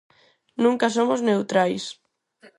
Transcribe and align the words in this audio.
Nunca 0.63 0.93
somos 0.95 1.19
neutrais. 1.27 1.83